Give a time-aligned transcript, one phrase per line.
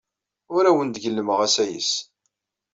[0.55, 1.91] Ur awen-d-gellmeɣ asayes.